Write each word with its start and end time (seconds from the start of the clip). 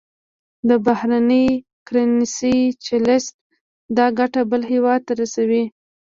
د 0.69 0.69
بهرنۍ 0.85 1.47
کرنسۍ 1.87 2.59
چلښت 2.85 3.33
دا 3.97 4.05
ګټه 4.19 4.41
بل 4.51 4.61
هېواد 4.71 5.01
ته 5.07 5.13
رسوي. 5.21 5.63